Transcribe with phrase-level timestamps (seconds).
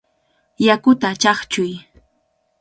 [0.67, 1.71] ¡Yakuta chaqchuy!